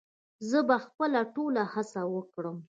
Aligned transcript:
زه 0.49 0.59
به 0.67 0.75
خپله 0.85 1.21
ټوله 1.33 1.63
هڅه 1.73 2.01
وکړم 2.15 2.57